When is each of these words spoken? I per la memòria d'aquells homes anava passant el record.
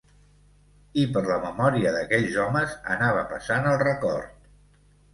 I 1.01 1.03
per 1.17 1.23
la 1.27 1.37
memòria 1.43 1.93
d'aquells 1.97 2.41
homes 2.47 2.75
anava 2.97 3.29
passant 3.37 3.73
el 3.77 3.81
record. 3.87 4.55